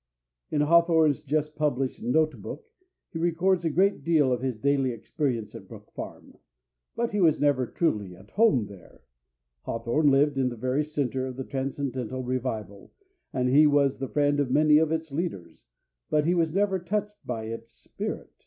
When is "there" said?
8.65-9.03